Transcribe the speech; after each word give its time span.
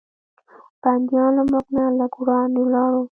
بندیان 0.81 1.31
له 1.37 1.43
موږ 1.51 1.65
نه 1.75 1.83
لږ 1.99 2.13
وړاندې 2.19 2.59
ولاړ 2.63 2.91
و. 2.97 3.03